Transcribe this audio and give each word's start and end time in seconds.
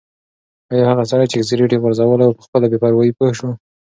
ایا 0.71 0.85
هغه 0.91 1.03
سړی 1.11 1.25
چې 1.31 1.47
سګرټ 1.49 1.71
یې 1.73 1.81
غورځولی 1.83 2.25
و 2.27 2.37
په 2.37 2.43
خپله 2.45 2.65
بې 2.71 2.77
پروايي 2.81 3.11
پوه 3.17 3.31
شو؟ 3.37 3.49